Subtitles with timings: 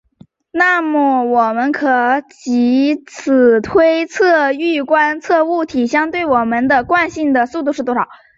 [0.51, 8.07] 那么我们就可藉此推测欲观测物体相对于我们的惯性系的速度是多少。